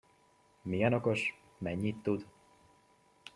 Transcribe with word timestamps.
Milyen 0.61 0.93
okos, 0.93 1.35
mennyit 1.57 2.03
tud! 2.03 2.25